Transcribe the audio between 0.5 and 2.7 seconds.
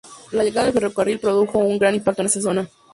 del ferrocarril produjo un gran impacto en esta zona.